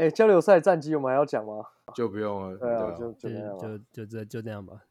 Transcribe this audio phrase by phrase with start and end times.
[0.00, 1.62] 哎，交流赛战绩我们还要讲吗？
[1.94, 2.56] 就不用了。
[2.56, 3.58] 对啊，就就就。
[3.58, 4.86] 就就这就这样吧。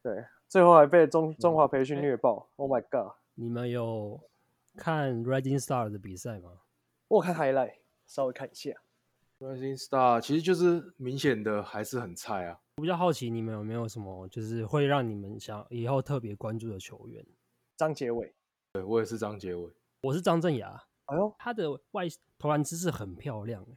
[0.00, 2.48] 对，最后还被中中华培训虐爆。
[2.54, 3.16] Oh my god！
[3.34, 4.20] 你们有
[4.76, 6.60] 看 Rising Star 的比赛吗？
[7.08, 7.74] 我看 highlight，
[8.06, 8.70] 稍微看一下。
[9.40, 12.60] Rising Star 其实就是明显的还是很菜啊。
[12.76, 17.26] 我比较好奇你们有没有什么就是会让你们想以后特别关注的球员？
[17.76, 18.32] 张杰伟，
[18.74, 19.68] 对我也是张杰伟，
[20.02, 22.04] 我是张镇雅，哎呦，他的外
[22.38, 23.76] 投篮姿势很漂亮欸，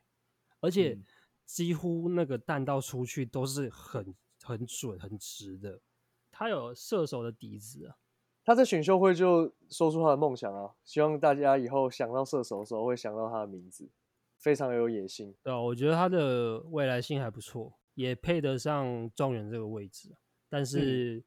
[0.66, 1.06] 而且嗯
[1.46, 5.80] 几乎那个弹道出去都是很很准、很直的。
[6.32, 7.96] 他有射手的底子啊，
[8.44, 13.90] 他在选秀会就说出他的梦想啊，希望大家以后想到射手的时候会想到他的名字，
[14.38, 15.34] 非常有野心。
[15.42, 20.20] 对啊，我觉得他的未来性还不错，也配得上状元这个位置啊。
[20.50, 21.24] 但是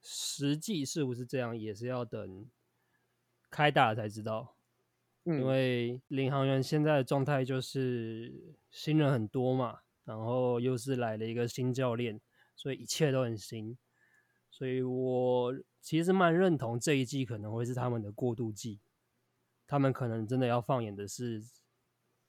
[0.00, 2.48] 实际是不是这样，也是要等
[3.50, 4.53] 开打了才知道。
[5.24, 12.20] 嗯，因为领航员现在的状态就是新人很多嘛，然后又是来了一个新教练，
[12.54, 13.76] 所以一切都很新。
[14.50, 18.80] 所以我其实蛮认同这一季可能会是他们的过渡季，
[19.66, 21.42] 他们可能真的要放眼的是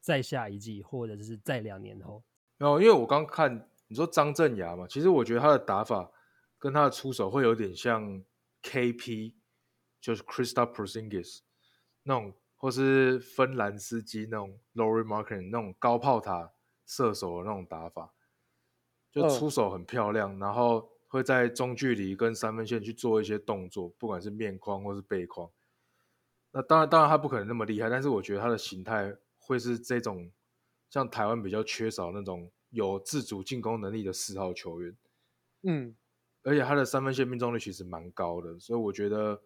[0.00, 2.24] 再下一季，或者是在两年后。
[2.58, 6.10] 然后因为我刚看你说张镇雅嘛，其实我觉得他的打法
[6.58, 8.24] 跟他的出手会有点像
[8.62, 9.34] KP，
[10.00, 11.40] 就是 Krista Porzingis
[12.02, 16.52] 那种，或是芬兰斯基那种 Laurie Markin 那种高炮塔
[16.84, 18.14] 射手的那种打法，
[19.12, 19.28] 就嗯。
[19.28, 25.50] 出手很漂亮，然后会在中距离跟三分线去做一些动作，不管是面框或是背框。
[26.52, 30.32] 那当然，当然他不可能那么厉害，但是我觉得他的形态会是这种
[30.88, 34.96] 像台湾比较缺少那种有自主进攻能力的四号球员，
[35.62, 35.94] 嗯，
[36.42, 39.42] 而且他的三分线命中率其实蛮高的，所以我觉得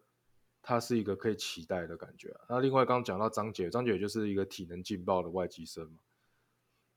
[0.61, 2.41] 他是一个可以期待的感觉、啊。
[2.49, 5.99] 那另外刚刚讲到张杰，张杰就是一个体能劲爆的外籍生嘛，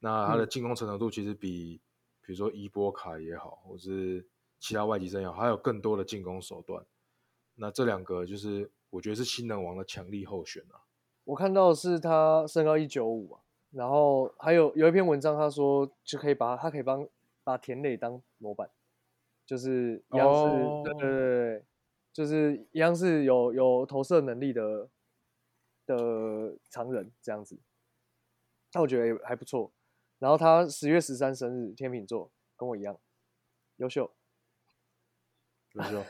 [0.01, 1.81] 那他的嗯进攻成熟度其实比
[2.21, 4.25] 比如说伊波卡也好，或是
[4.59, 6.85] 其他外籍生也好，还有更多的进攻手段。
[7.57, 10.81] 那这两个就是我觉得是新人王的强力候选啊。
[11.25, 17.07] 我看到的是他身高一九五啊，然后还有有一篇文章他说就可以把他可以帮
[17.43, 18.69] 把田磊当模板，
[19.47, 21.65] 就是一样是、对对对，
[22.15, 24.89] 就是一样是有有投射能力的
[25.85, 27.59] 的常人这样子，
[28.73, 29.73] 那我觉得也还不错。
[30.21, 32.99] 然后他十月十三生日，天秤座，跟我一样，
[33.77, 34.11] 优秀。
[35.73, 36.05] 优秀，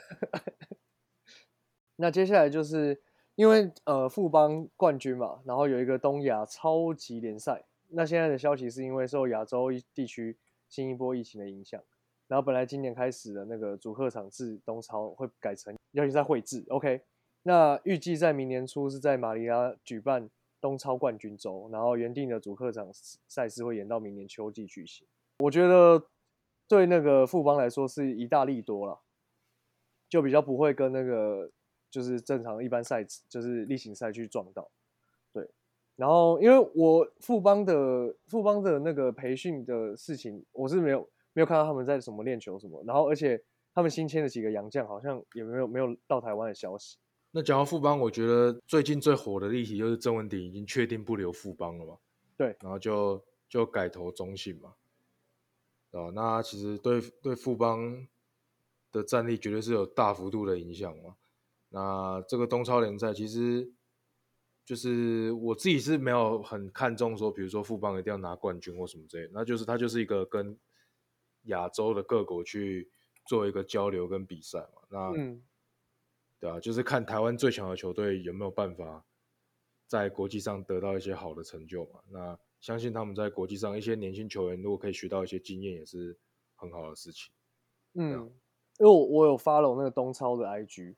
[1.97, 3.03] 那接下来就是
[3.35, 7.65] 因为呃富邦冠军嘛，然后有一个东亚超级联赛。
[7.89, 10.37] 那现在的消息是因为受亚洲一地区
[10.69, 11.83] 新一波疫情的影响，
[12.29, 17.01] 然后本来今年开始的那个主客场制东超会改成邀请赛会制，OK。
[17.43, 22.89] 那预计在明年初是在马尼拉举办东超冠军周，然后原定的主客场
[23.27, 25.05] 赛事会延到明年秋季举行。
[25.41, 26.05] 我觉得
[26.69, 29.01] 对那个富邦来说是一大利多了。
[30.07, 31.51] 就比较不会跟那个
[31.91, 34.71] 就是正常一般赛就是例行赛去撞到，
[35.33, 35.49] 对。
[35.97, 43.43] 然后因为我富邦的富邦的那个培训的事情，我是没有没有看到他们在什么练球什么，然后而且
[43.75, 46.97] 他们新签的几个洋将好像也没有没有到台湾的消息。
[47.33, 51.99] 那讲到富邦，我觉得最近最火的议题就是郑文鼎已经确定不留富邦了嘛，
[52.37, 54.75] 对然后就就改投中信嘛，
[55.91, 58.07] 啊，那其实对对富邦
[58.93, 61.17] 的战力绝对是有大幅度的影响嘛。
[61.71, 63.69] 那这个东超联赛其实
[64.65, 70.57] 就是我自己是没有很看重说，比如说富邦一定要拿冠军或什么之类的，那就是它就是一个跟
[71.47, 72.89] 亚洲的各国去
[73.25, 74.83] 做一个交流跟比赛嘛。
[74.89, 75.43] 那嗯，
[76.41, 79.05] 对啊，就是看台湾最强的球队有没有办法
[79.87, 82.01] 在国际上得到一些好的成就嘛。
[82.09, 86.19] 那相信他们在国际上一些年轻球员如果可以学到一些经验，也是
[86.55, 87.33] 很好的事情。
[87.95, 88.13] 嗯，
[88.79, 90.97] 因为我我有 follow 那个东超的 IG，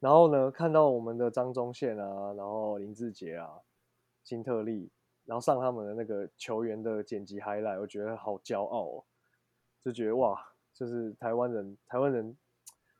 [0.00, 3.60] 然后呢看到我们的张宗宪啊，然后林志杰啊、
[4.22, 4.90] 金特利，
[5.24, 9.04] 然后上他们的那个球员的剪辑 highlight，我觉得好骄傲哦，
[9.84, 12.36] 就觉得哇，就是台湾人，台湾人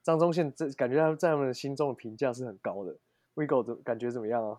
[0.02, 2.96] 张忠宪这感觉他们在他们心中的评价是很高的。
[3.34, 4.58] WeGo 怎感觉怎么样啊？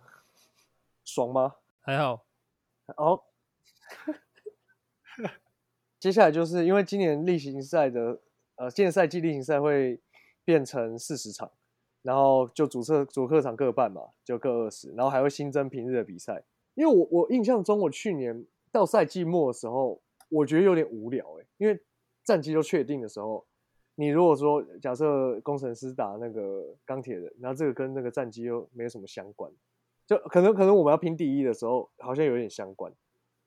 [1.03, 1.55] 爽吗？
[1.81, 2.23] 还好，
[2.95, 3.25] 好，
[5.99, 8.21] 接下来就是因为今年例行赛的
[8.55, 9.99] 呃，今年赛季例行赛会
[10.45, 11.51] 变成四十场，
[12.01, 16.43] 然后就主客主客场各半嘛，就各二十，然后还会新增平日的比赛。
[16.75, 21.83] 因为我我印象中，我去年到赛季末的时候，我觉得有点无聊诶、因为
[22.23, 23.45] 战绩都确定的时候，
[23.95, 29.51] 你如果说假设工程师打那个钢铁人，然后这个跟那个战绩又没有什么相关，
[30.05, 32.93] 就可能可能我们要拼第一的时候，好像有点相关。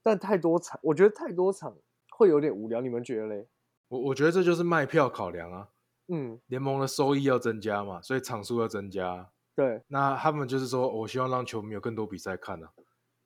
[0.03, 1.77] 但太多场，我觉得太多场
[2.11, 3.49] 会有点无聊，你们觉得嘞？
[3.89, 5.69] 我我觉得这就是卖票考量啊，
[6.09, 9.31] 嗯，联盟的收益要增加嘛，所以场数要增加。
[9.55, 12.73] 对，那他们就是说我希望让球迷有更多比赛看啊，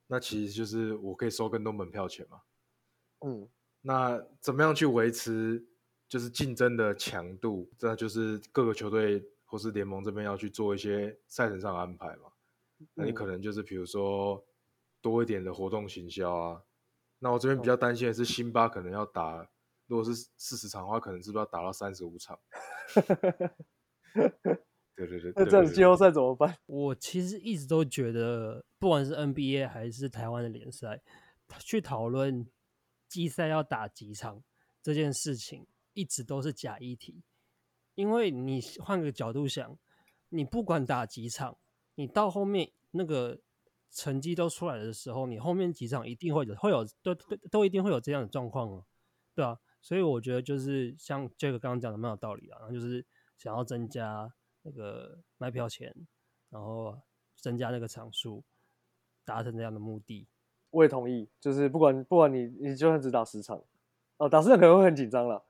[0.08, 2.42] 那其实就是我可以收更多门票钱嘛。
[3.26, 3.48] 嗯，
[3.80, 5.64] 那怎么样去维持
[6.08, 7.70] 就是竞争的强度？
[7.78, 12.30] 这就是各个球队或是联盟这边要去做一些赛程上的安排嘛。
[12.94, 14.42] 那你嗯可能就是比如说
[15.00, 16.62] 多一点的活动行销啊。
[17.18, 19.48] 那我这边比较担心的是，辛巴可能要打，
[19.86, 22.38] 如果是四十场的话，可能是不是要打到三十五场？
[24.94, 26.56] 对对对，那这样季后赛怎么办？
[26.66, 31.02] 我其实一直都觉得，不管是 NBA 还是台湾的联赛，
[31.58, 32.46] 去讨论
[33.08, 34.42] 季赛要打几场
[34.82, 37.22] 这件事情，一直都是假议题。
[37.94, 39.76] 因为你换个角度想，
[40.28, 41.58] 你不管打几场，
[41.96, 43.40] 你到后面那个
[43.90, 48.86] 成绩都出来的时候，你后面几场一定会有会有都都都一定会有这样的状况哦，
[49.34, 53.04] 对啊，所以我觉得就是像这个刚刚讲的蛮有道理啊，然后就是
[53.36, 54.32] 想要增加
[54.62, 55.92] 那个卖票钱，
[56.50, 57.00] 然后
[57.34, 58.44] 增加那个场数，
[59.24, 60.28] 达成这样的目的。
[60.70, 63.62] 我也同意，就是不管不管你你就算只打十场，
[64.18, 65.42] 哦，打十场可能会很紧张了，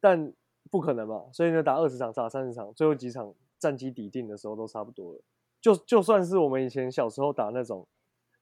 [0.00, 0.32] 但
[0.70, 5.20] 不可能嘛，所以呢，打二十场、打三十场，最后几场战绩抵定的时候都差不多了。
[5.60, 7.86] 就就算是我们以前小时候打那种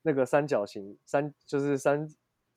[0.03, 2.09] 那个三角形三，就是三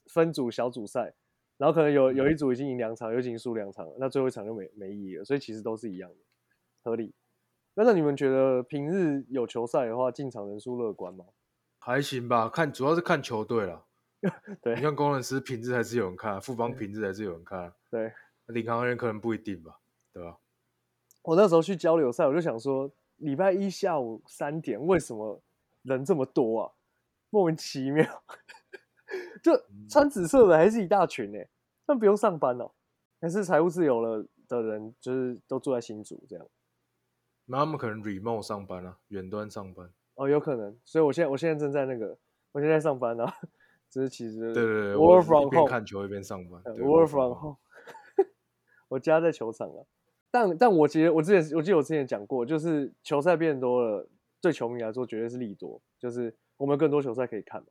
[0.07, 1.13] 分组小组赛，
[1.57, 6.15] 然后可能有有一组已经赢两场，有一组已经输两场，那最后一场就没没意义了，所以其实都是一样的，
[6.83, 7.13] 合理。
[7.75, 11.25] 那那你们觉得平日有球赛的话，进场人数乐观吗？
[11.83, 13.85] 还行吧，看主要是看球队了。
[14.61, 18.13] 对你看工程师平日还是有人看啊，富邦平日还是有人看啊，对，
[18.45, 19.79] 领航员可能不一定吧，
[20.13, 20.37] 对吧？
[21.23, 25.41] 我那时候去交流赛，我就想说，礼拜一下午三点为什么
[25.81, 26.71] 人这么多啊？
[27.31, 28.05] 莫名其妙，
[29.41, 31.39] 就穿紫色的还是一大群呢、
[31.87, 32.71] 他们不用上班哦，
[33.19, 36.47] 还是财务自由了的人，就是都住在新竹这样。
[37.45, 39.91] 那他们可能 remote 上班啊，远端上班。
[40.15, 42.17] 哦，有可能，所以我现在我现在正在那个，
[42.51, 43.33] 我现在上班啊，
[43.89, 47.57] 只是其实对对对 work 我 from 一边 home，看球一边上班 work from home，
[48.89, 49.85] 我家在球场啊。
[50.29, 54.07] 但但我其实我之前我记得我之前讲过，就是球赛变多了，
[54.41, 57.67] 对球迷来说绝对是利多，就是我们更多球赛可以看嘛。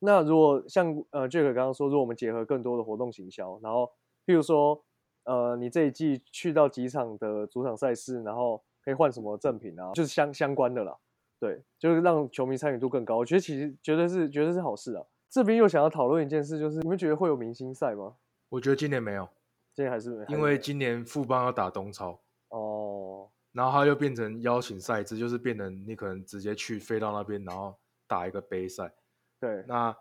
[0.00, 3.92] 那如果像呃 Jack 刚刚说，如果我们结合更多的活动行销，然后
[4.26, 4.82] 譬如说
[5.24, 10.96] 呃你这一季去到几场的主场赛事，然后可以换什么赠品啊，就是相相关的啦。
[11.40, 15.04] 对，就是让球迷参与度更高，我觉得其实绝对是绝对是好事啊。
[15.28, 18.16] 这边又想要讨论一件事，就是你们觉得会有明星赛吗？
[18.50, 19.26] 我觉得今年没有，
[19.74, 28.92] 今年还是还因是为今年富邦要打东超，哦，然后他又变成邀请赛制，就是变成你可能直接去飞到那边，然后打一个杯赛。
[29.38, 29.96] 对，那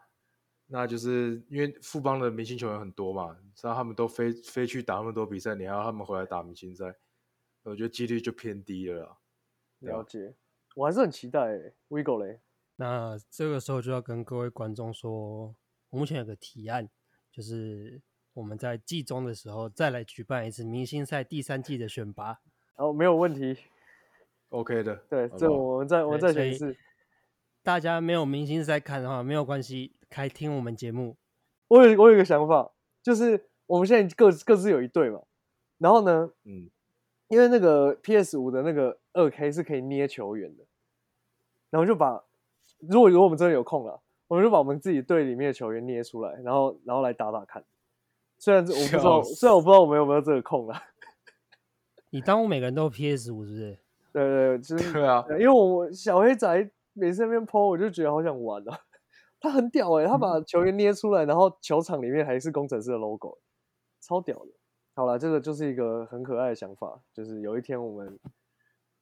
[0.65, 6.93] 那就是因为富邦的明星球员很多嘛，然后他们都飞飞去打那么多比赛，你还要他们回来打明星赛，
[7.63, 9.17] 我觉得几率就偏低了
[9.79, 10.33] 了解，
[10.79, 12.39] 我还是很期待欸 Vigo 嘞。
[12.77, 15.53] 那这个时候就要跟各位观众说，
[15.89, 16.89] 我目前有个提案，
[17.29, 18.01] 就是
[18.33, 22.39] 我们在季中的时候再来举办一次明星赛第三季的选拔。
[22.77, 23.57] 哦，没有问题。
[24.51, 26.73] OK 的，对，这我们再我们再选一次。
[27.61, 31.17] 大家没有明星赛看的话，没有关系，开听我们节目。
[31.67, 32.71] 我有我有一个想法，
[33.03, 35.23] 就是我们现在各各自有一队嘛，
[35.77, 36.71] 然后呢，嗯，
[37.27, 40.63] 因为那个 PS 五的那个二 K 是可以捏球员的，
[41.69, 42.23] 然后就把
[42.79, 47.63] 如果如果我们真的有空了，我们就把我们自己队里面的球员捏出来，然后然后来打打看。
[48.37, 50.75] 虽然是我不知道，虽然我不知道我们有没有这个空了，
[52.11, 53.77] 你当我每个人都 PS 五是不是？
[54.13, 58.79] 对对對，就是对啊，因为我小黑仔每次在那边 PO，我就觉得好想玩啊。
[59.41, 63.37] 他很屌哎、他把球员捏出来，然后球场里面还是工程师的 logo，
[64.01, 64.51] 超屌的。
[64.95, 68.19] 好了，这个就是一个很可爱的想法，就是有一天我们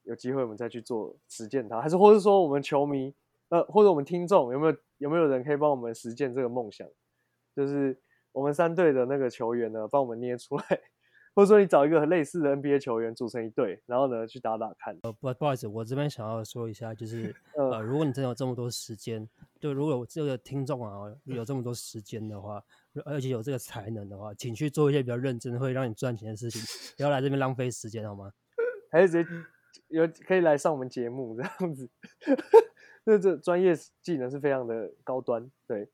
[0.08, 3.14] 有机会，我们再去做实践它，还是或者说我们球迷，
[3.50, 6.88] 呃，或者我们听众有没有有没有人可以帮我们实践这个梦想？
[7.54, 8.00] 就是
[8.32, 10.64] 我们三队的那个球员呢，帮我们捏出来，
[11.36, 14.96] 或者说你找一个很类似的 NBA 球员组成一队，然后呢去打打看。
[15.02, 19.28] 呃，不不好意思，我这边想要说一下，就是 嗯呃，如果你真的有这么多时间，
[19.60, 22.62] 就如果有这个听众啊有这么多时间的话，
[23.04, 26.62] 而且有这个才能的话，请去做一些比较认真、会让你赚钱的事情，
[26.96, 28.32] 不要来这边浪费时间，好吗？
[28.90, 29.30] 还是直接
[29.88, 31.88] 有可以来上我们节目这样子，
[33.04, 35.88] 那这专业技能是非常的高端，对。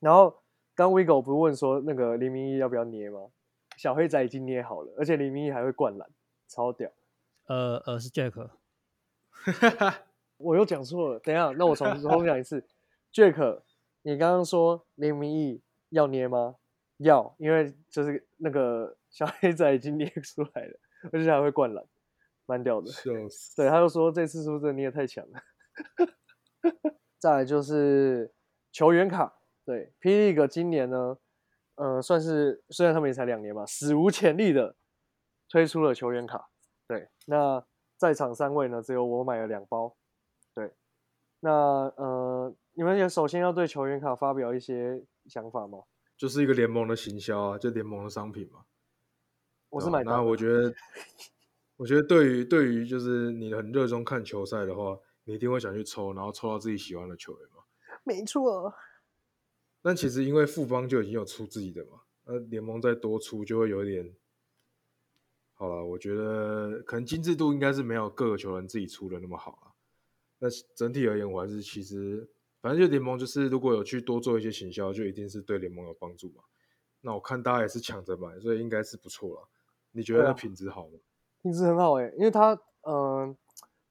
[0.00, 0.42] 然后
[0.74, 3.28] 刚 Vigo 不是问说那个黎明一要不要捏吗？
[3.76, 6.10] 小黑仔已经捏好了，而且黎明一还会灌篮，
[6.48, 6.90] 超屌。
[7.46, 8.50] 呃呃，是 Jack，
[10.36, 12.64] 我又讲错了，等一下，那我重重讲一次
[13.12, 13.62] ，Jack
[14.02, 16.56] 你刚刚说林明义要捏吗？
[16.98, 20.78] 要，因为就是那个小黑仔已经捏出来了，
[21.12, 21.84] 而且还会灌篮，
[22.52, 22.90] 蛮屌的。
[22.92, 23.56] 笑 死。
[23.56, 25.40] 对，他就说这次是不是真的捏得太强了？
[27.18, 28.30] 再来就是
[28.70, 31.16] 球员卡，对霹雳哥今年呢，
[31.76, 34.76] 呃，算是虽然他们也才两年嘛，史无前例的
[35.48, 36.50] 推出了球员卡。
[36.86, 37.64] 对，那
[37.96, 39.96] 在场三位呢，只有我买了两包。
[40.54, 40.74] 对，
[41.40, 41.50] 那
[41.96, 45.84] 呃，你们也首先要对球员卡发表一些想法吗？
[46.18, 48.64] 就是一个联盟的行销啊，就联盟的商品嘛。
[49.70, 50.74] 我是买单的我觉得，
[51.82, 57.64] 我觉得对于对于就是你很热衷看球赛的话，你一定会想去抽，然后抽到自己喜欢的球员嘛。
[58.04, 58.72] 没错，
[59.82, 64.14] 但其实因为富邦就已经有出自己的嘛，那联盟再多出就会有点，
[65.54, 69.74] 好了，我觉得可能精致度应该是没有各个球员自己出的那么好啊。
[70.38, 76.44] 那整体而言，我还是其实反正就联盟就是如果有去多做一些行销，就一定是对联盟有帮助嘛。
[77.00, 79.48] 那我看大家也是抢着买，所以应该是不错了。
[79.90, 81.00] 你觉得品质好吗？
[81.42, 83.36] 品质很好哎、因为它嗯、呃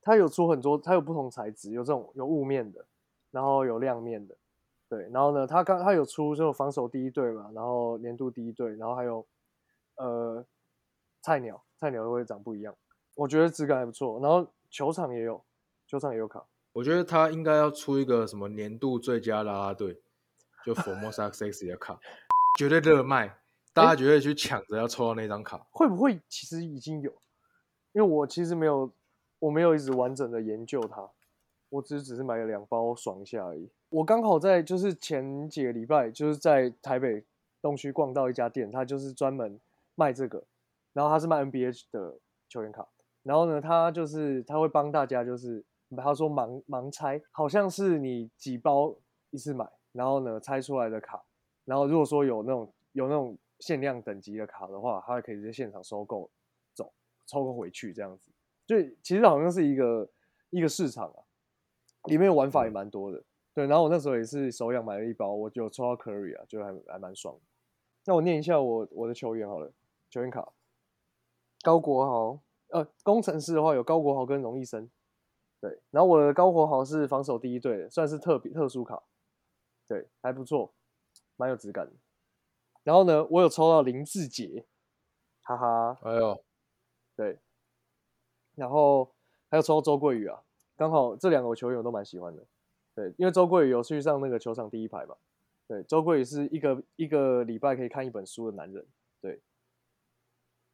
[0.04, 2.84] 它有出很多，它有不同材质，有这种有雾面的，
[3.30, 4.36] 然后有亮面的，
[4.90, 9.24] 对，然后呢，它刚它有出就防守第一队嘛，然后年度第一队，然后还有
[9.98, 10.44] 呃
[11.22, 12.76] 菜鸟，菜鸟会长不一样，
[13.16, 15.46] 我觉得质感还不错，然后球场也有，
[15.86, 16.44] 球场也有卡，
[16.74, 20.02] 我觉得他应该要出一个什么年度最佳啦啦队，
[20.66, 22.00] 就 Formosa Sexy 的卡，
[22.58, 23.38] 绝对热卖，
[23.72, 25.68] 大家绝对去抢着要抽到那张卡。
[25.70, 27.14] 会不会其实已经有？
[27.94, 28.92] 因为我其实没有，
[29.40, 31.10] 我没有一直完整的研究它，
[31.70, 33.70] 我只是只是买了两包爽一下而已。
[33.90, 37.26] 我刚好在就是前几个礼拜，就是在台北
[37.62, 39.60] 东区逛到一家店，它就是专门
[39.96, 40.44] 卖这个，
[40.94, 42.18] 然后它是卖 NBA 的
[42.48, 42.88] 球员卡，
[43.24, 45.64] 然后呢，他就是他会帮大家就是
[45.98, 48.96] 他说盲盲猜，好像是你几包
[49.32, 51.22] 一次买，然后呢猜出来的卡，
[51.66, 56.30] 然后如果说有那种有那种限量等级的卡的话，它可以在现场收购，
[57.26, 58.32] 抽个回去这样子。
[58.66, 60.10] 就其实好像是一个
[60.50, 61.24] 一个市场啊，
[62.06, 63.24] 里面玩法也蛮多的。
[63.54, 67.36] 对，然后我那时候也是手痒买了一包，我就抽到 Curry 啊，就还还蛮爽。
[67.36, 67.42] 的。
[68.06, 69.72] 那我念一下我我的球员好了，
[70.10, 70.54] 球员卡，
[71.62, 74.90] 高国豪，呃，工程师的话有高国豪跟荣毅生，
[75.60, 79.04] 对，然后我的高国豪是防守第一队的，算是特别特殊卡，
[79.88, 80.74] 对，还不错，
[81.36, 81.94] 蛮有质感的。
[82.84, 84.66] 然后呢，我有抽到林志杰，
[85.42, 86.44] 哈哈，哎呦，
[87.22, 87.38] 对，
[88.56, 89.12] 然后
[89.48, 90.42] 还有抽到周桂宇啊，
[90.76, 92.44] 刚好这两个球员我都蛮喜欢的。
[92.96, 95.16] 对，因为周桂宇有去上那个球场第一排嘛。
[95.68, 98.84] 对，周桂宇是一个一个礼拜可以看一本书的男人。
[99.22, 99.40] 对，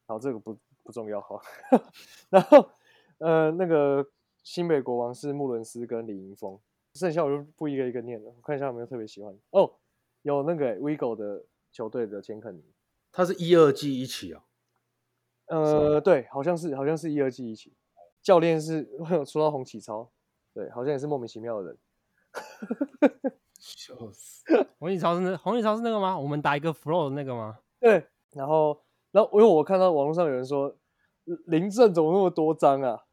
[0.06, 1.42] 好，这个不不重要哈。
[2.32, 2.70] 然后
[3.18, 4.10] 呃，那个
[4.42, 6.58] 新北国王是穆伦斯跟李盈峰，
[6.94, 8.32] 剩下我就不一个一个念了。
[8.32, 9.74] 我看一下有没有特别喜欢哦，
[10.22, 12.63] 有那个 Vigo 的球队的钱肯尼。
[13.12, 14.46] 他是一二季一起啊，
[15.48, 17.74] 呃，对，好像是好像是一二季一起，
[18.22, 20.10] 教练是 我有说到洪启超，
[20.54, 21.77] 对，好像也是莫名其妙的人。
[23.60, 24.44] 笑死！
[24.80, 26.18] 洪启超是那洪启超是那个吗？
[26.18, 27.60] 我们打一个 flow 的那个吗？
[27.80, 28.80] 对，然后
[29.12, 30.75] 然后因为我看到网络上有人说
[31.46, 33.06] 林正怎么那么多张啊？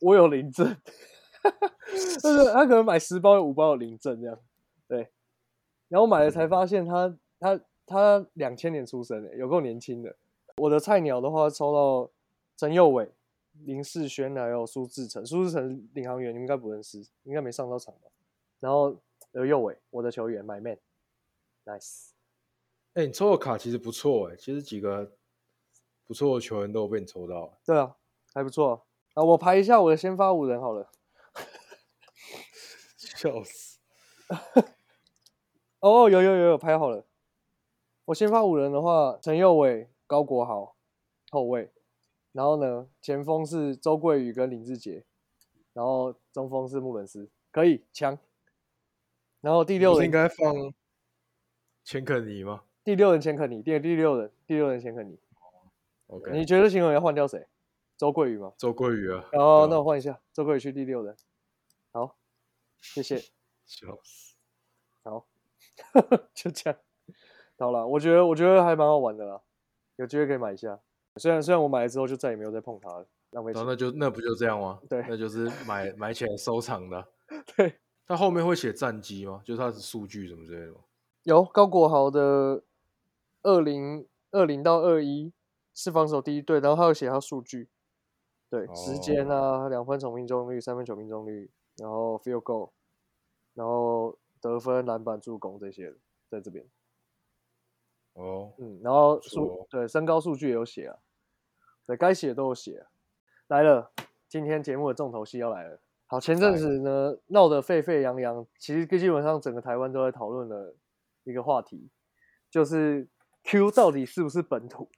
[0.00, 0.66] 我有林正，
[2.22, 4.38] 但是他可能买十包有五包有林正这样，
[4.88, 5.10] 对。
[5.88, 10.16] 然后买了才发现他他他两千年出生的，有够年轻的。
[10.58, 12.10] 我的菜鸟的话抽到
[12.56, 13.10] 陈佑伟、
[13.64, 18.10] 林世轩还有苏志成，苏志成领航员你们应该不认识，应该没上到场吧？
[18.58, 18.96] 然后
[19.32, 22.10] 有佑伟，我的球员，My man，nice。
[22.94, 25.12] 哎、你抽的卡其实不错哎、其实几个
[26.04, 27.58] 不错的球员都有被你抽到、欸。
[27.64, 27.96] 对啊，
[28.34, 28.84] 还不错
[29.14, 29.22] 啊。
[29.22, 30.90] 我排一下我的先发五人好了。
[32.96, 33.78] 笑死！
[35.80, 37.04] 哦，有有有有排好了。
[38.06, 40.74] 我先发五人的话，陈佑伟、高国豪
[41.30, 41.70] 后卫，
[42.32, 45.04] 然后呢前锋是周桂宇跟林志杰，
[45.72, 48.18] 然后中锋是穆伦斯，可以强。
[49.40, 50.74] 然后第六人应该放
[51.84, 55.16] 钱肯尼吗第六人钱肯尼，第第六人第六人钱肯尼。
[56.08, 57.46] ？OK，你觉得秦永要换掉谁？
[57.96, 58.52] 周桂宇吗？
[58.56, 59.28] 周桂宇啊。
[59.34, 61.14] 哦，那我换一下，周桂宇去第六人。
[61.92, 62.16] 好，
[62.80, 63.22] 谢谢。
[63.68, 64.34] 笑死！
[65.02, 65.26] 好，
[66.32, 66.80] 就这样。
[67.58, 69.42] 好了，我觉得我觉得还蛮好玩的啦，
[69.98, 70.80] 有机会可以买一下。
[71.16, 73.70] 虽然虽然我买了之后就再也没有再碰它了，浪费钱然后。
[73.70, 74.80] 那就那不就这样吗？
[74.88, 77.06] 对那就是买买起来收藏的。
[77.56, 79.42] 对，它后面会写战绩吗？
[79.44, 80.78] 就是它的数据什么之类的吗？
[81.24, 82.62] 有高国豪的
[83.42, 85.32] 二零二零到二一
[85.74, 87.68] 是防守第一队，然后他有写他数据，
[88.48, 92.70] 对，时间啊，两分球命中率、三分球命中率，然后 field goal，
[93.54, 95.96] 然后得分、篮板、助攻这些的，
[96.30, 96.64] 在这边。
[98.18, 100.98] 哦，嗯，然后数错对身高数据也有写啊，
[101.86, 102.90] 对该写的都有写、啊。
[103.46, 103.92] 来了，
[104.28, 105.80] 今天节目的重头戏要来了。
[106.06, 110.74] 好，前阵子呢闹得沸沸扬扬，其实基本上整个台湾都在讨论的
[111.22, 111.88] 一个话题，
[112.50, 113.06] 就是
[113.44, 114.90] Q 到底是不是本土？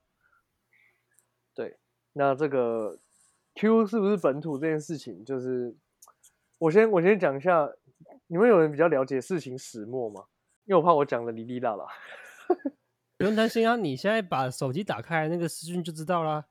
[1.54, 1.78] 对，
[2.14, 2.98] 那这个
[3.54, 5.76] Q 是不是本土这件事情，就是
[6.58, 7.70] 我先我先讲一下，
[8.28, 10.24] 你们有人比较了解事情始末吗？
[10.64, 11.86] 因为我怕我讲的哩哩啦啦。
[13.20, 16.46] 不用担心啊，你现在把手机打开，那个私讯就知道啦。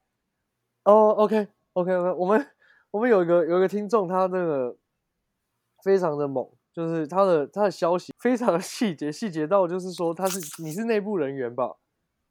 [0.83, 2.47] 哦，OK，OK，OK，我们
[2.91, 4.77] 我们有一个有一个听众，他这个
[5.83, 11.77] 非常的猛，就是他的他的消息非常的细节，细节到就是说他是你是内部人员吧，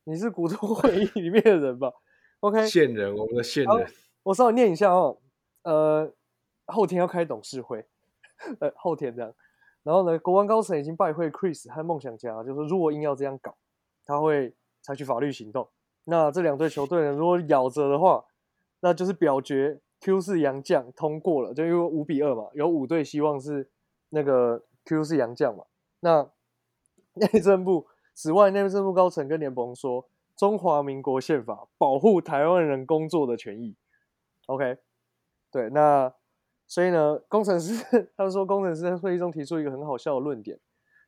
[0.05, 1.91] 你是股东会议里面的人吧
[2.39, 3.87] ？OK，线人，我们的线人，
[4.23, 5.19] 我稍微念一下哦，
[5.65, 6.15] 呃，
[6.67, 7.85] 后天要开董事会，
[8.61, 9.35] 呃，后天这样，
[9.83, 13.57] 然后呢，国王高层已经拜会 Chris 和梦想家，就是如果硬要这样搞，
[14.09, 15.69] 他会采取法律行动。
[16.05, 18.25] 那这两队球队呢，如果咬着的话，
[18.81, 23.71] 那就是表决 Q 四洋将通过了，就因为五比二嘛，有五队希望是
[24.09, 25.67] 那个 Q 四洋将嘛。
[26.01, 26.31] 那
[27.13, 33.77] 内政部此外，内政部高层跟联盟说，中华民国宪法保护台湾人工作的权益。
[34.47, 34.79] OK，
[35.51, 36.15] 对，那
[36.67, 37.85] 所以呢，工程师
[38.17, 40.59] 他说，工程师在会议中提出一个很好笑的论点，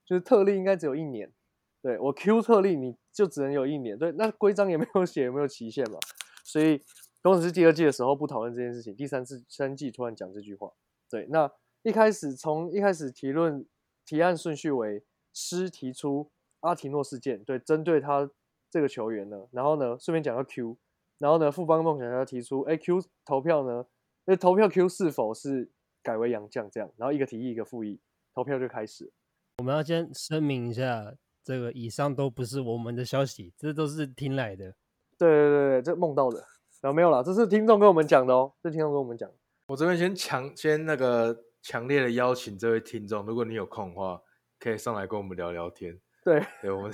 [0.05, 1.33] 就是特例应该只有一年。
[1.83, 5.99] 对我 Q 特例你就只能有一年，对，那规章也没有写有没有期限嘛，
[6.45, 6.83] 所以
[7.23, 10.71] 工程师第二季的时候不讨论这件事情，第三次三季突然讲这句话，
[11.09, 11.51] 对，那
[11.83, 13.67] 一开始从一开始提论
[14.05, 18.31] 提案顺序为师提出阿提诺事件，对，针对他
[18.71, 20.77] 这个球员呢，然后呢顺便讲到 Q，
[21.19, 23.87] 然后呢富邦梦想家提出，哎 Q 投票呢，
[24.27, 25.71] 那投票 Q 是否是
[26.03, 27.99] 改为杨将这样，然后一个提议一个复议，
[28.35, 29.11] 投票就开始。
[29.59, 34.75] 我们要先声明一下，这个以上都不是我们的消息，这都是听来的。
[35.19, 36.39] 对对对对，这梦到的，
[36.81, 39.31] 然后没有啦，这是听众跟我们讲的哦，这是听众跟我们讲。
[39.67, 44.21] 我这边先强先那个强烈的邀请这位听众，如果你有空的话，
[44.59, 45.99] 可以上来跟我们聊聊天。
[46.25, 46.93] 对，对我们，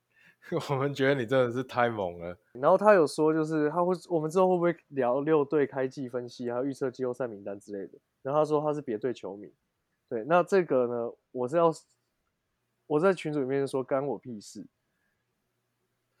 [0.70, 2.36] 我们觉得你真的是太猛了。
[2.52, 7.98] 然后他有说，就是他会，我们之后会不会聊六队开季分析，还有预测季后赛名单之类的？
[8.22, 9.52] 然后他说他是别队球迷，
[10.08, 11.70] 对，那这个呢，我是要
[12.86, 14.66] 我在群组里面说干我屁事。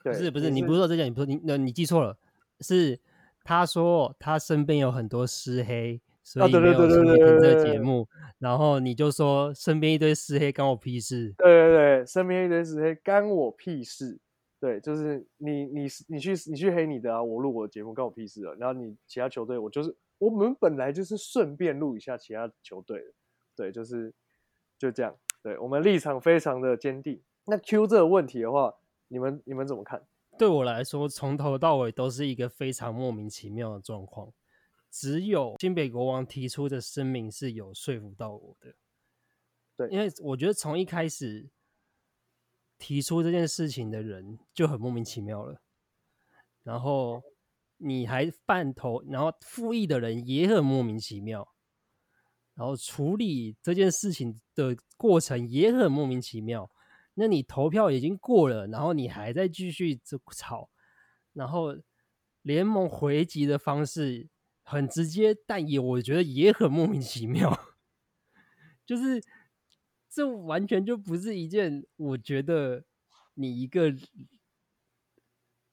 [0.02, 2.18] 对，不是不是，你你不是说这件，你不是你那你记错了，
[2.60, 3.00] 是
[3.42, 11.34] 他说他身边有很多私黑，所以对对没有兴趣对对对听这个节目，然后你就说身边一堆私黑干我屁事。
[11.38, 14.20] 对对对，身边一堆私黑，干我屁事。
[14.60, 18.54] 对，就是你你你去你去黑你的啊，我录我的节目干我屁事啊。
[18.58, 23.12] 然后你其他球队，我就是我们本来就是顺便录一下其他球队的，
[23.54, 24.12] 对，就是
[24.78, 25.14] 就这样。
[25.44, 27.20] 对我们立场非常的坚定。
[27.44, 28.74] 那 Q 这个问题的话，
[29.08, 30.02] 你们你们怎么看？
[30.38, 34.32] 对我来说，从头到尾都是一个非常莫名其妙的状况。
[34.90, 38.74] 只有新北国王提出的声明是有说服到我的。
[39.76, 41.50] 对因为我觉得从一开始
[42.78, 45.60] 提出这件事情的人就很莫名其妙了，
[46.62, 47.22] 然后
[47.76, 51.53] 你还半头，然后复议的人也很莫名其妙，
[52.54, 56.70] 然后处理这件事情的过程也很莫名其妙。
[57.14, 60.68] 那你投票已经过了，然后你还在继续这吵，
[61.32, 61.76] 然后
[62.42, 64.28] 联盟回击的方式
[64.62, 67.56] 很直接，但也我觉得也很莫名其妙，
[68.84, 69.22] 就是
[70.10, 72.84] 这完全就不是一件我觉得
[73.34, 73.94] 你一个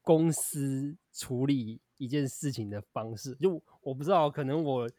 [0.02, 3.36] 公司处理一件事情的方式。
[3.36, 4.89] 就我不知道，可能我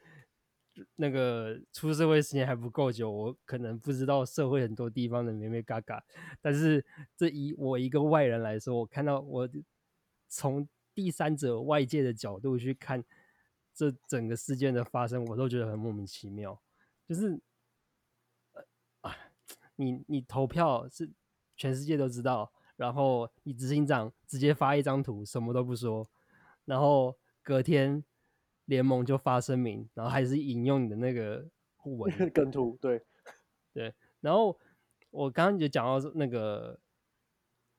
[0.96, 6.02] 那个出社会时间还不够久，我可能不知道社会很多地方的咩咩嘎嘎。
[6.40, 6.84] 但是
[7.16, 9.48] 这以我一个外人来说，我看到我
[10.28, 13.04] 从第三者外界的角度去看
[13.74, 16.60] 这整个事件的发生，我都觉得很莫名其妙。
[17.06, 17.38] 就是
[19.02, 19.14] 啊，
[19.76, 21.10] 你你投票是
[21.56, 26.08] 全世界都知道，然后你执行长直接发一张图，什么都不说，
[26.64, 28.02] 然后隔天
[28.66, 33.02] 联盟就发声明，然后还是引用你的那个互文， 跟图对，
[33.72, 34.58] 对，然后
[35.10, 36.78] 我刚刚就讲到那个，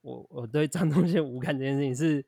[0.01, 2.25] 我我对张东宪无感这件事情是，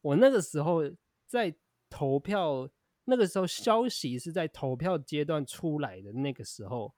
[0.00, 0.82] 我那个时候
[1.26, 1.54] 在
[1.88, 2.68] 投票，
[3.04, 6.94] 那个时候消息是在投票阶段出来的那个时候，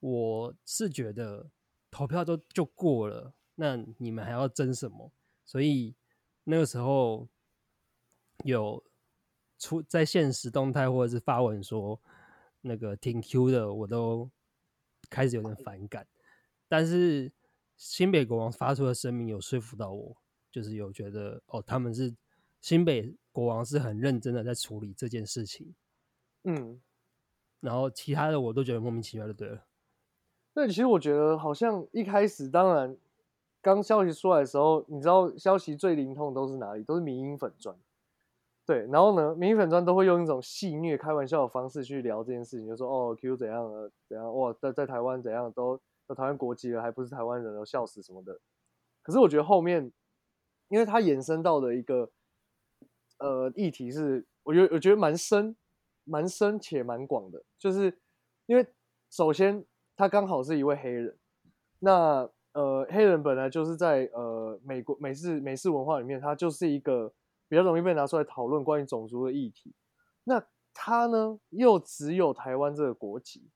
[0.00, 1.50] 我是觉得
[1.90, 5.10] 投票都就过了，那你们还要争什么？
[5.44, 5.94] 所以
[6.44, 7.26] 那个时候
[8.44, 8.84] 有
[9.58, 12.00] 出在现实动态或者是发文说
[12.60, 14.30] 那个挺 Q 的，我都
[15.10, 16.06] 开始有点反感。
[16.68, 17.32] 但是
[17.76, 20.16] 新北国王发出的声明有说服到我，
[20.50, 22.14] 就是有觉得哦，他们是
[22.60, 25.74] 新北国王是很认真的在处理这件事情。
[26.44, 26.80] 嗯，
[27.60, 29.64] 然后其他的我都觉得莫名其妙就对了。
[30.54, 32.96] 那其实我觉得好像一开始，当然
[33.62, 36.82] 刚消息出来的时候，你知道消息最灵通都是哪里？
[36.82, 37.76] 都是民音粉砖。
[38.68, 48.38] 对，然后呢，民粉砖都会用一种戏谑、开玩笑的方式去聊这件事情，就说哦，Q 怎样了，怎样哇，在在台湾怎样都都台湾国籍了，还不是台湾人，都笑死什么的。
[49.02, 49.90] 可是我觉得后面，
[50.68, 52.10] 因为它衍生到的一个
[53.20, 55.56] 呃议题是，我觉得我觉得蛮深、
[56.04, 57.98] 蛮深且蛮广的，就是
[58.44, 58.66] 因为
[59.08, 59.64] 首先
[59.96, 61.16] 他刚好是一位黑人，
[61.78, 67.10] 那呃黑人本来就是在呃美国美式美式文化里面，他就是一个
[67.48, 69.74] 比较容易被拿出来讨论关于种族的议题。
[70.24, 73.50] 那他呢，又只有台湾这个国籍，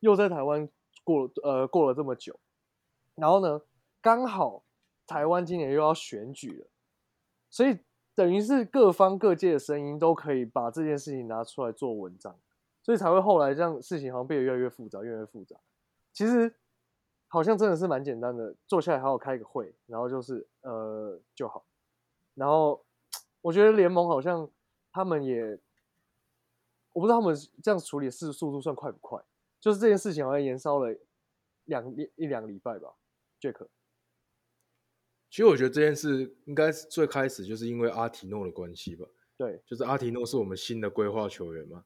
[0.00, 0.68] 又在台湾
[1.04, 2.40] 过呃过了这么久，
[3.14, 3.62] 然后呢，
[4.00, 4.64] 刚好
[5.06, 6.66] 台湾今年又要选举了，
[7.50, 7.78] 所以
[8.14, 12.38] 等于是各方各界的声音都可以把这件事情拿出来做文章，
[12.82, 15.56] 所以才会后来这样事情好像变得越来越复杂，越来越复杂。
[16.12, 16.54] 其实
[17.28, 21.64] 好像真的是蛮简单的，坐下来好好开个会，然后就是呃就好。
[22.34, 22.84] 然后
[23.42, 24.50] 我觉得联盟好像
[24.90, 25.60] 他们也，
[26.92, 29.22] 我不知道他们这样处理事速度算快不快，
[29.60, 30.96] 就是这件事情好像延烧了
[31.64, 32.94] 两一一两个礼拜吧
[33.40, 33.68] ，Jack。
[35.30, 39.06] 其实我觉得这件事应该是最开始就是因为阿提诺的关系吧，
[39.38, 41.84] 对，就是阿提诺是我们新的规划球员嘛，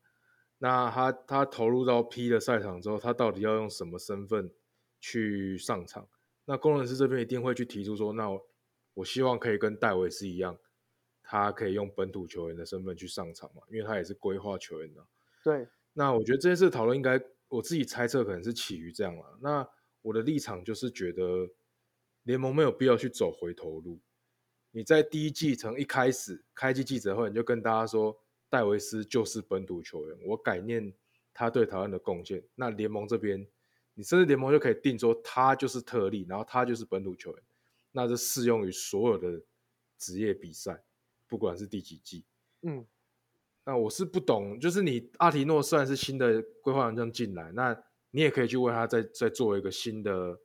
[0.58, 4.52] 那他他投入到 P 的赛场之后，他到底要用什么身份
[5.00, 6.08] 去上场？
[6.44, 8.46] 那工程师这边一定会去提出说，那我
[8.94, 10.58] 我希望可以跟戴维斯一样，
[11.28, 15.04] 他可以用本土球员的身份去上场嘛，因为他也是规划球员的。
[15.42, 19.38] 对，那我觉得这件事讨论应该，我自己猜测可能是起于这样了。
[19.42, 19.68] 那
[20.02, 21.50] 我的立场就是觉得
[22.22, 24.00] 联盟没有必要去走回头路。
[24.70, 28.16] 你在第一季从一开始开季记者会，你就跟大家说
[28.48, 30.94] 戴维斯就是本土球员，我感念
[31.34, 32.40] 他对台湾的贡献。
[32.54, 33.44] 那联盟这边，
[33.94, 37.42] 你甚至联盟就可以定说他就是特例，然后他就是本土球员，
[37.90, 39.40] 那这适用于所有的
[39.96, 40.84] 职业比赛，
[41.28, 42.24] 不管是第几季。
[42.62, 42.86] 嗯，
[43.64, 47.76] 那我是不懂，就是你阿提诺虽然是新的规划人将进来，那
[48.10, 50.38] 你也可以去为他再再做一个新的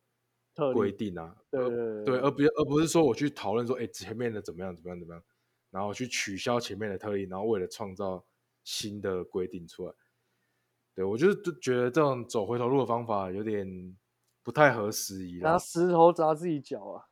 [0.73, 1.61] 规定啊，对
[2.03, 5.23] 对，而不而不是说我去讨论说，哎，前面的怎么样怎么样怎么样，
[5.69, 8.23] 然后去取消前面的特例，然后为了创造
[8.63, 9.93] 新的规定出来。
[10.93, 13.97] 对我就是觉得这种走回头路的方法有点
[14.43, 15.57] 不太合时宜拿。
[15.57, 17.05] 石头砸自己脚啊。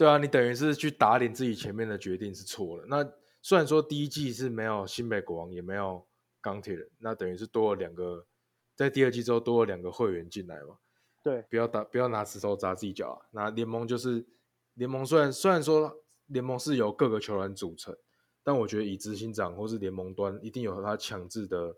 [0.00, 2.86] 对啊，你等于是去打脸自己前面的决定是错了。
[2.88, 3.06] 那
[3.42, 6.02] 虽然说第一季是没有新北国王，也没有
[6.40, 8.26] 钢铁人，那等于是多了两个，
[8.74, 10.78] 在第二季之后多了两个会员进来嘛。
[11.22, 13.28] 对，不要打，不要拿石头砸自己脚啊。
[13.30, 14.26] 那联盟就是
[14.72, 15.94] 联盟，虽然虽然说
[16.28, 17.94] 联盟是由各个球员组成，
[18.42, 21.76] 但我觉得以执行长或是联盟端一定有他强制的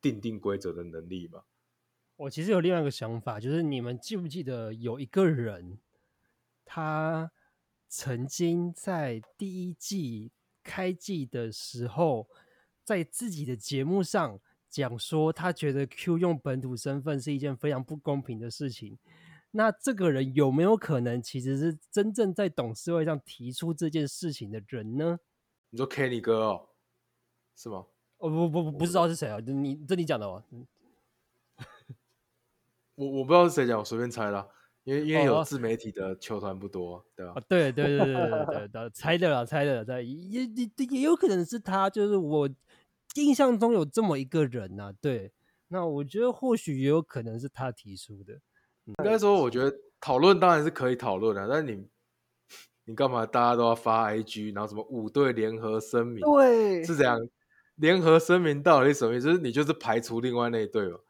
[0.00, 1.44] 定定规则的能力嘛。
[2.16, 5.78] 我其实有另外一个想法，就是你们记不记得有一个人，
[6.64, 7.30] 他
[7.88, 12.28] 曾经在第一季开季的时候，
[12.84, 18.98] 在自己的节目上讲说，他觉得 Q 用本土身份是一件非常不公平的事情。
[19.52, 25.18] 那这个人有没有可能其实是真正在董事会上提出这件事情的人呢？
[25.70, 26.68] 你说 Kenny 哥哦，
[27.56, 27.86] 是吗？
[28.18, 29.38] 哦不不不不知道是谁啊？
[29.40, 30.42] 你这你讲的哦。
[32.96, 34.46] 我我不知道是谁讲，我随便猜啦。
[34.86, 37.34] 因为因为有自媒体的球团不多，对吧？
[37.48, 42.48] 对对对对对对，猜的了猜的了也也也有可能是他，就是我
[43.16, 44.92] 印象中有这么一个人呐。
[45.00, 45.32] 对，
[45.66, 48.34] 那我觉得或许也有可能是他提出的。
[48.84, 51.88] 应该说，我觉得讨论当然是可以讨论的，但你
[52.84, 56.20] 你干嘛大家都要发 IG，然后什么五队联合声明？
[56.20, 57.18] 对，是这样
[57.74, 59.26] 联合声明到底什么意思？
[59.26, 61.00] 就是你就是排除另外那一队嘛。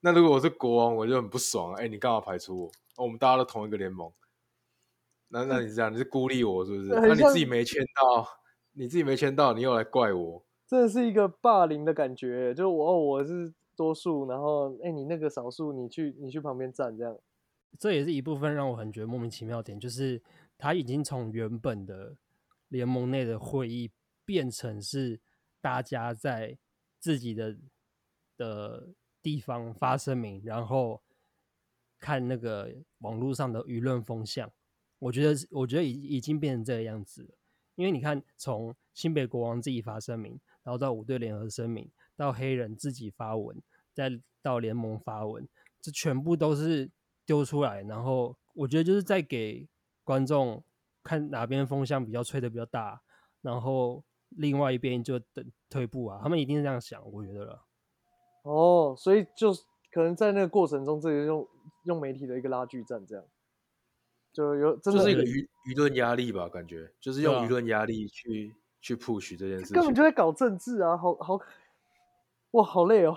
[0.00, 1.72] 那如果我是国王，我就很不爽。
[1.76, 2.70] 哎，你干嘛排除我？
[2.96, 4.12] 哦我们大家都同一个联盟，
[5.28, 6.88] 那那你是这样，你是孤立我是不是？
[6.88, 8.26] 那你自己没签到，
[8.72, 10.44] 你自己没签到，你又来怪我？
[10.66, 17.16] 真的是一个霸凌的感觉，就是我哦我是多数，然后哎你那个少数，你去你去旁边站这样。
[17.78, 20.22] 这也是一部分让我很觉得莫名其妙的点，就是
[20.56, 22.16] 他已经从原本的
[22.68, 23.90] 联盟内的会议
[24.24, 25.20] 变成是
[25.60, 26.56] 大家在
[26.98, 27.56] 自己的
[28.36, 28.88] 的
[29.22, 31.02] 地方发声明，然后
[31.98, 34.50] 看那个网络上的舆论风向。
[34.98, 37.30] 我觉得，我觉得已已经变成这个样子了。
[37.74, 45.46] 因为你看，从新北国王自己发声明，然后到五队联合声明，到黑人自己发文，再到联盟发文，
[45.82, 46.90] 这全部都是
[47.26, 49.68] 丢出来，然后我觉得就是在给
[50.02, 50.64] 观众
[51.02, 53.02] 看哪边风向比较吹的比较大，
[53.42, 57.66] 然后另外一边就等退步啊，他们一定是这样想，我觉得了。
[58.44, 59.52] 哦，所以就
[59.92, 61.46] 可能在那个过程中，这个用
[61.86, 63.24] 用媒体的一个拉锯战，这样
[64.32, 69.94] 就有真的就是一个舆舆论压力吧，感觉就是用舆论压力去去 push 这件事根本。
[69.94, 71.40] 就在搞政治啊，好好
[72.50, 73.16] 哇，好累哦，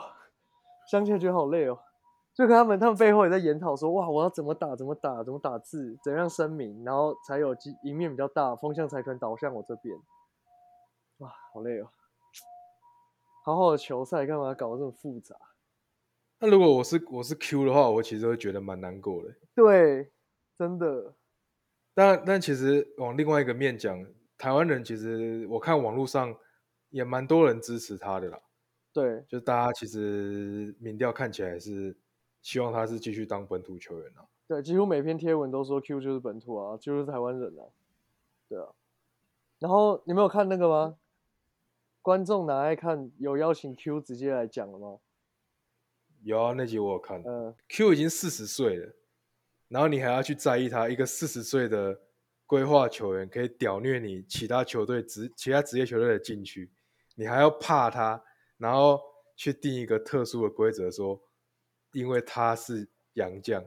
[0.90, 1.78] 想起来觉得好累哦。
[2.34, 9.98] 就跟他们，他们背后也在研讨说，哇，我要怎么打，怎么打，怎么打字，怎样声明，然后才有机赢面比较大，风向才可能导向我这边。
[11.18, 11.90] 哇，好累哦。
[13.44, 15.36] 好好的球赛，干嘛搞得这么复杂？
[16.40, 19.36] 那如果我是我是 Q 的话，我其实会觉得蛮难过的。
[19.54, 20.10] 对，
[20.58, 21.14] 真的，
[21.94, 24.06] 但但其实往另外一个面讲，
[24.38, 26.34] 台湾人其实我看网络上
[26.90, 28.40] 也蛮多人支持他的啦，
[28.94, 31.96] 对，就大家其实民调看起来是
[32.42, 34.24] 希望他是继续当本土球员啊。
[34.48, 37.68] 对，几乎每篇贴文都说 Q 就是本土啊，就是台湾人啊，
[38.48, 38.70] 对啊。
[39.60, 40.96] 然后你没有看那个吗？
[42.02, 45.00] 观众哪爱看有邀请 Q 直接来讲了吗？
[46.24, 47.22] 有啊，那集我有看。
[47.26, 48.94] 嗯，Q 已经四十岁了，
[49.68, 52.00] 然后你还要去在意他一个四十岁的
[52.46, 56.70] 规划球员可以屌虐你其他球队职其他职业球队的禁区，
[57.16, 58.22] 你还要怕他，
[58.58, 59.00] 然后
[59.36, 61.22] 去定一个特殊的规则说，
[61.94, 63.64] 因为他是洋将，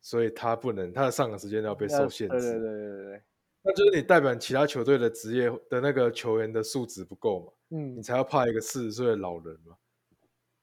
[0.00, 2.40] 所以他不能他的上场时间要被受限制。
[2.40, 3.22] 对对对对对对，
[3.62, 9.76] 那就是你代表其他球队的职业的那个球员的素质不够嘛，嗯你，才要怕一个四十岁的老人嘛，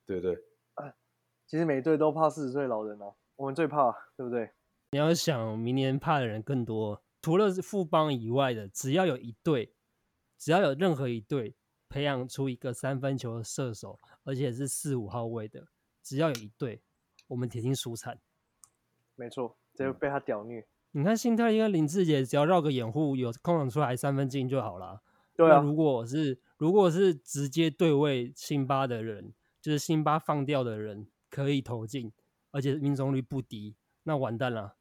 [0.05, 0.37] 对不对？
[1.53, 4.49] 其实每队都怕四十岁老人啊，我们最怕，对不对？
[4.89, 9.71] 你要想明年怕的人更多，除了是富邦以外的，只要有一队，
[10.39, 11.53] 只要有任何一队
[11.87, 15.67] 培养出一个三分球的射手，而且是四五号位的，
[16.01, 16.81] 只要有一队，
[17.27, 18.19] 我们铁定输惨。
[19.13, 20.65] 没错，直接被他屌虐。
[20.93, 25.03] 你看辛特利跟林志杰，只要绕个掩护，有空档出来三分进就好了。
[25.35, 32.13] 对啊，那如果是如果是直接对位辛巴的人，就是辛巴放掉的人可以投进，
[32.51, 34.75] 而且命中率不低，那完蛋了。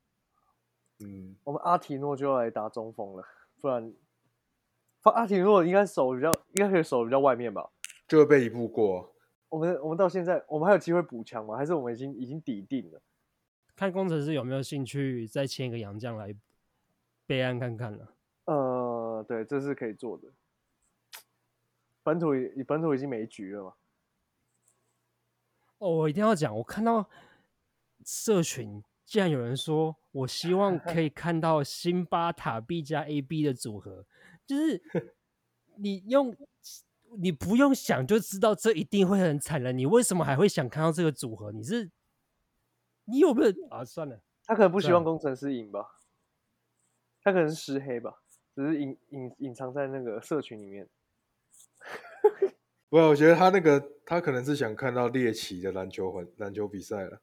[0.98, 3.24] 嗯，我们阿提诺就要来打中锋了，
[3.58, 3.94] 不然，
[5.00, 7.70] 放阿提诺应该手比较，应该可以守比较外面吧？
[8.06, 9.08] 就会被一步过啊、
[9.48, 11.56] 我们我们到现在，我们还有机会补强吗？
[11.56, 13.00] 还是我们已经已经抵定了？
[13.74, 16.36] 看工程师有没有兴趣再签一个洋将来
[17.24, 18.14] 备案看看了。
[18.44, 20.28] 呃，对，这是可以做的。
[22.02, 23.72] 本土已本土已经没局了嘛？
[25.82, 27.10] 哦，我一定要讲，我看到
[28.04, 34.06] 社群竟然有人说，我希望可以 看到辛巴塔 B 加 AB 的组合，
[34.46, 34.80] 就是
[35.76, 36.36] 你用
[37.18, 41.50] 你不用想就知道这一定会很惨了，你为什么还会想看到这个组合？
[41.50, 41.90] 你是
[43.06, 43.84] 你有没有啊？
[43.84, 45.84] 算了，他可能不希望工程师赢吧？
[47.24, 48.22] 他可能是湿黑吧？
[48.54, 50.88] 只是隐隐隐藏在那个社群里面。
[52.88, 53.80] 不，我觉得他那个
[54.12, 57.18] 他可能是想看到猎奇的篮球环篮球比赛了，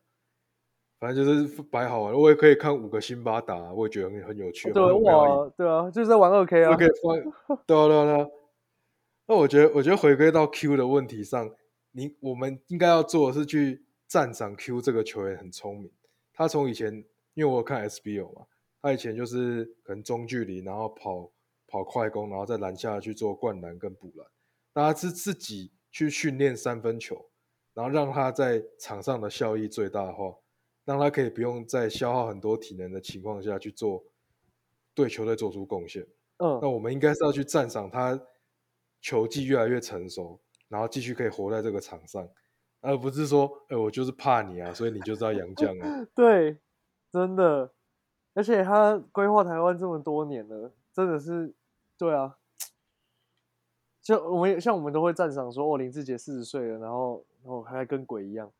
[0.99, 2.15] 反正就是摆好玩。
[2.15, 4.71] 我也可以看五个辛巴打，我也觉得很很有趣。
[4.71, 6.85] 对很有标意哇，对啊，就是在玩二 K 啊就可。
[6.85, 8.27] 以放，对啊对啊对啊。
[9.27, 11.51] 那我觉得，我觉得回归到 Q 的问题上，
[11.91, 15.91] 你我们应该要做的是去赞赏 Q 这个球员很聪明。
[16.33, 16.91] 他从以前，
[17.35, 18.47] 因为我有看 SBO 嘛，
[18.81, 21.31] 他以前就是可能中距离，然后跑
[21.67, 24.25] 跑快攻，然后在篮下去做灌篮跟补篮。
[24.73, 27.29] 那他是自己去训练三分球，
[27.73, 30.35] 然后让他在场上的效益最大化，
[30.85, 34.03] 让他可以不用在消耗很多体能的情况下去做
[34.93, 36.03] 对球队做出贡献。
[36.37, 38.19] 嗯那，我们应该是要去赞赏他
[39.01, 42.27] 球技越来越成熟，然后继续可以活在这个场上，
[42.81, 46.05] 而不是说，哎、我就是怕你啊，所以你就是要洋将啊。
[46.15, 46.57] 对，
[47.11, 47.73] 真的，
[48.33, 51.53] 而且他规划台湾这么多年了，真的是，
[51.97, 52.37] 对啊，
[54.09, 58.51] 就我们也像我们都会赞赏说，哦，林志杰四十岁了，然后然后还跟鬼一样，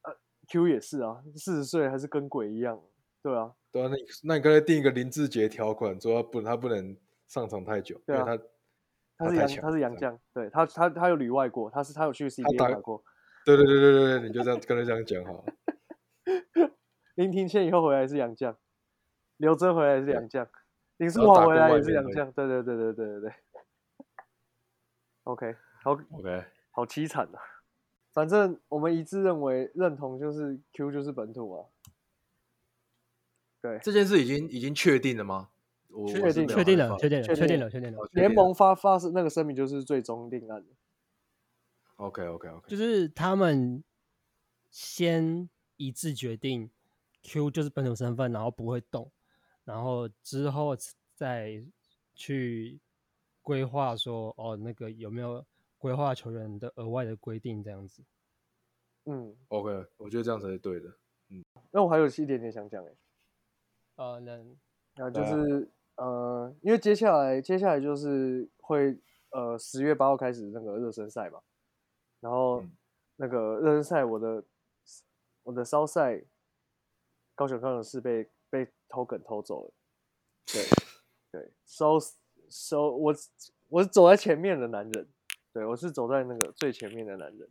[0.00, 0.16] 呃
[0.48, 2.80] ，Q 也是啊，四十岁还是跟鬼一样，
[3.22, 6.96] 对啊，对啊，那你那你刚才定一个林志杰条款，说他不他不能
[7.26, 8.44] 上场太久，对啊因为他
[9.18, 13.04] 他是洋他是洋这样将，对他他他有旅外过，他是他有去 CBA 打打过，
[13.44, 15.44] 对对对对对对，你就这样跟他这样讲好了。
[17.16, 18.56] 林庭谦以后回来是洋将，
[19.36, 20.48] 刘真回来也是对洋将，
[20.96, 23.32] 林书豪回来也是过外面的洋将，对对对对对对对。
[25.28, 27.38] OK，好 OK，好凄惨啊！
[28.14, 31.68] 反正我们一致认为认同就是 Q 就是本土啊。
[33.62, 35.50] 对，这件事已经已经确定了吗？
[35.88, 40.68] 我确定确定了，确定了，确定了确定了，联盟发发是那个声明就是最终定案的。
[41.96, 43.84] OK OK OK，就是他们
[44.70, 46.70] 先一致决定
[47.22, 49.10] Q 就是本土身份，然后不会动，
[49.64, 50.74] 然后之后
[51.14, 51.62] 再
[52.14, 52.80] 去
[53.48, 55.42] 规划说哦，那个有没有
[55.78, 58.04] 规划球员的额外的规定这样子。
[59.06, 60.88] 嗯，OK，我觉得这样才是对的。
[61.30, 61.42] 嗯。
[61.70, 62.94] 那我还有一点点想讲哎，
[63.96, 64.54] 呃，能
[64.96, 71.40] 那就是呃，因为接下来接下来就是会呃十月八号开始那个热身赛嘛，
[72.20, 72.76] 然后嗯。
[73.20, 74.44] 那个热身赛我的
[75.42, 76.22] 我的烧赛
[77.34, 79.72] 高雄高雄市被被偷梗偷走了，
[80.46, 80.62] 对
[81.32, 81.98] 对，收
[82.50, 83.14] 收我
[83.68, 85.08] 我是走在前面的男人，
[85.52, 87.48] 对我是走在那个最前面的男人，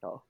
[0.00, 0.24] 好，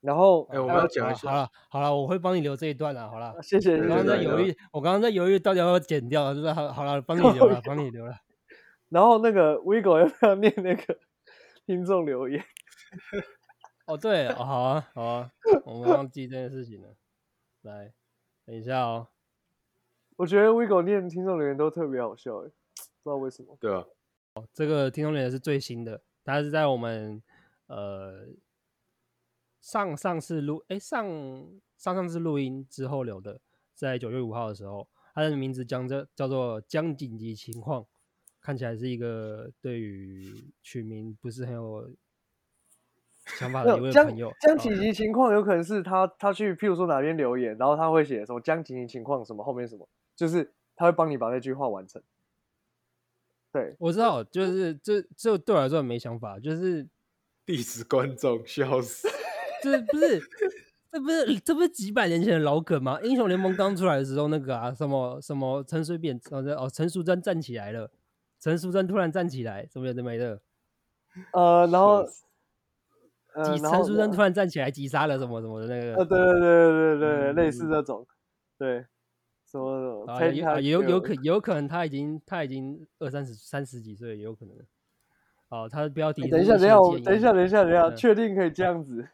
[0.00, 3.34] 然后哎我们呃要讲一下好了好了，我会帮你留这一段了，好了。
[3.42, 8.14] 谢谢，我刚刚在犹豫，我刚刚在犹豫到底要不要剪掉，就是好好了，帮你留了， 帮你留了。
[8.88, 10.98] 然后那个 Vigo 要不要念那个
[11.66, 12.44] 听众留言？
[13.86, 15.30] 哦，对，哦，好啊，好啊，
[15.64, 16.94] 我们忘记这件事情了。
[17.62, 17.92] 来，
[18.44, 19.08] 等一下哦。
[20.16, 22.50] 我觉得 Vigo 念听众留言都特别好笑，哎，
[23.06, 23.56] 不知道为什么。
[23.60, 23.84] 对啊，
[24.52, 27.22] 这个听众留言是最新的，它是在我们
[27.68, 28.26] 呃
[29.60, 31.06] 上上次录，哎上
[31.76, 33.40] 上上次录音之后留的，
[33.74, 37.86] 在九月五号的时候，他的名字将这叫做将紧急情况，
[38.40, 41.88] 看起来是一个对于取名不是很有
[43.38, 44.30] 想法的一位朋友。
[44.30, 52.02] 啊将紧急情况有可能是他他去，譬如说哪边留言，然后他会写什么将紧急情况什么后面什么，就是他会帮你把那句话完成。
[53.56, 56.86] 对，我知道，就是这这对我来说很没想法，就是
[57.46, 59.08] 历史观众笑死。
[59.62, 60.20] 这不是
[60.92, 63.00] 这不是这不是几百年前的老梗吗？
[63.02, 67.90] 英雄联盟刚出来的时候，那个啊什么什么陈水扁哦哦陈淑贞站起来了，
[68.38, 70.38] 陈淑贞突然站起来，什么有的没的，
[71.32, 72.04] 呃，然后
[73.34, 78.06] 陈淑贞突然站起来击杀了什么什么的那呃，个，对对对对对对，类嗯似这种，
[78.58, 78.84] 对，
[79.50, 84.54] 什么什么啊有啊有有可有可能他已经他已经二三十三十几岁，也有可能。
[85.48, 89.08] 哦，他的标题等一下，等一下，我等一下，等一下，等一下，嗯确定可以这样子？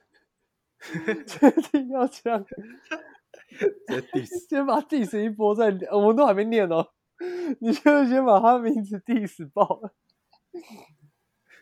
[1.27, 2.45] 确定要这样
[4.49, 6.89] 先把 diss 一波再，呃我们都还没念哦，
[7.61, 9.93] 你就先把他名字 diss 爆了。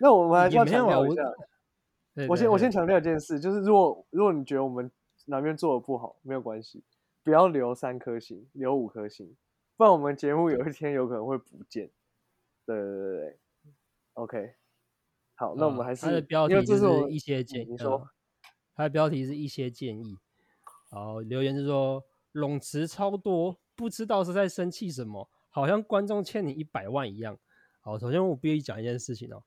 [0.01, 1.23] 那我们还是要强调一下，
[2.29, 4.91] 我先我先强调一件事，就是如果如果你觉得我们
[5.27, 6.83] 哪边做的不好，没有关系，
[7.31, 9.37] 不要留三颗星，留五颗星，
[9.77, 11.89] 不然我们节目有一天有可能会不见。
[12.67, 13.39] 对对对对
[14.15, 14.55] ，OK，
[15.37, 18.09] 好，那我们啊还是它的标题就是一些建，你说嗯
[18.75, 20.19] 它的标题是一些建议。
[20.91, 27.39] 好，留言是说冗词超多，不知道是在生气什么，好像观众欠你一百万一样。
[27.81, 29.41] 好，首先我必须讲一件事情哦，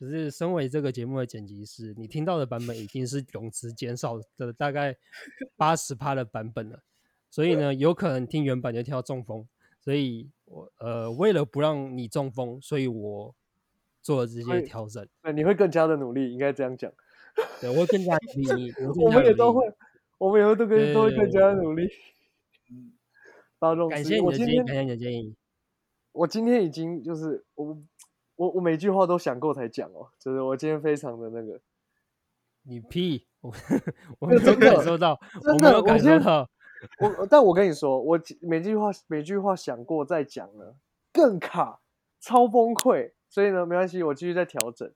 [0.00, 4.96] 就是身为这个节目的剪辑师，你听到的版本已经是泳池减少的大概
[5.54, 6.82] 八十趴的版本了，
[7.30, 9.46] 所以呢，有可能听原版就听到中风。
[9.80, 13.34] 所以我呃，为了不让你中风，所以我
[14.02, 15.06] 做了这些调整。
[15.22, 16.92] 对你会更加的努力，应该这样讲。
[17.60, 19.62] 对，我会更加努力，我我们也都会。
[20.18, 21.86] 我们也会都跟都会更加的努力。
[22.70, 22.92] 嗯
[23.58, 25.36] 大众感谢你的建议，感谢你的建议。
[26.12, 27.78] 我今天已经就是我
[28.36, 31.60] 我我每句话都想过才讲哦，就是我今天非常的那个，
[32.62, 33.52] 你屁，我
[34.20, 36.48] 我没有感受到，我真没有感受到。
[37.00, 40.76] 我但我跟你说，我每句话每句话想过再讲了，
[41.12, 41.80] 更卡，
[42.20, 43.12] 超崩溃。
[43.28, 44.90] 所以呢，没关系，我继续再调整。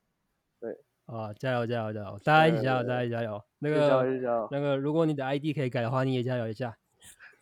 [0.60, 2.18] 对啊，加油加油加油！
[2.24, 3.42] 大家一起加油，大家一起加油。
[3.58, 4.48] 那加油加个油加油！
[4.52, 6.76] 那个，如果你的 ID 可以改的话，你也加油一下。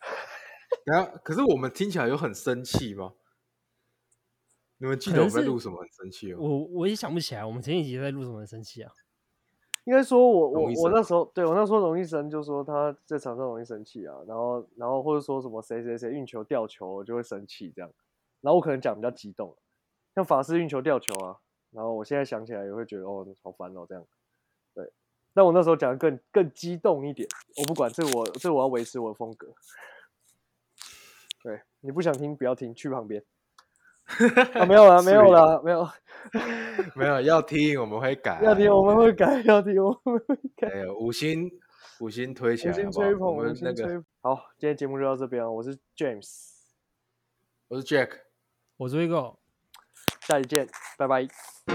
[0.87, 3.12] 等下，可是我们听起来有很生气吗？
[4.79, 6.38] 你们记得我们在录什么很生气吗？
[6.40, 8.90] 我我也想不起来，我们前几集在录什么很生气啊？
[9.88, 17.90] 应该说我我我那时候对我那时候容易生，就说他在场上容易生气啊，然后然后或者说什么谁谁谁运球掉球，我就会生气这样，
[18.42, 19.56] 然后我可能讲比较激动，
[20.15, 21.38] 像法师运球掉球啊，
[21.71, 24.04] 然后我现在想起来也会觉得哦好烦哦这样，
[24.75, 24.92] 对，
[25.33, 29.54] 但我那时候讲的更更激动一点，我不管这我这我要维持我的风格，
[31.42, 33.25] 对你不想听不要听，去旁边。
[34.54, 35.88] 啊，没有了，没有了， 没有。
[36.94, 38.40] 没有要听，我们会改。
[38.42, 40.69] 要听我们会改，要听我们会改。
[40.69, 41.50] 哎呦，五星
[42.00, 44.04] 五星推起五来好不好星吹捧，我五们那个，星吹捧。
[44.21, 46.29] 好，今天节目就到这边了，我是 James，
[47.69, 48.11] 我是 Jack，
[48.77, 49.37] 我是 Vigo，，
[50.27, 51.27] 下期见，拜拜。
[51.67, 51.75] 拜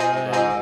[0.00, 0.61] 拜。